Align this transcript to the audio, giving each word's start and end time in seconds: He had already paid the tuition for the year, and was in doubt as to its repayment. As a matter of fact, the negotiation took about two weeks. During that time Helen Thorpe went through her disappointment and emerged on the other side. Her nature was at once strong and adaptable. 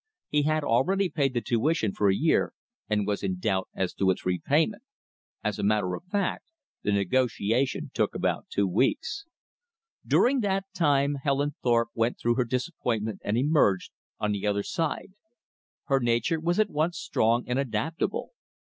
He 0.29 0.41
had 0.41 0.63
already 0.63 1.09
paid 1.09 1.35
the 1.35 1.41
tuition 1.41 1.93
for 1.93 2.09
the 2.09 2.17
year, 2.17 2.53
and 2.89 3.05
was 3.05 3.21
in 3.21 3.37
doubt 3.37 3.69
as 3.75 3.93
to 3.93 4.09
its 4.09 4.25
repayment. 4.25 4.81
As 5.43 5.59
a 5.59 5.63
matter 5.63 5.93
of 5.93 6.03
fact, 6.05 6.43
the 6.81 6.91
negotiation 6.91 7.91
took 7.93 8.15
about 8.15 8.47
two 8.49 8.67
weeks. 8.67 9.25
During 10.03 10.39
that 10.39 10.65
time 10.73 11.17
Helen 11.21 11.53
Thorpe 11.61 11.89
went 11.93 12.17
through 12.19 12.33
her 12.37 12.45
disappointment 12.45 13.19
and 13.23 13.37
emerged 13.37 13.91
on 14.17 14.31
the 14.31 14.47
other 14.47 14.63
side. 14.63 15.13
Her 15.83 15.99
nature 15.99 16.39
was 16.39 16.59
at 16.59 16.71
once 16.71 16.97
strong 16.97 17.43
and 17.47 17.59
adaptable. 17.59 18.31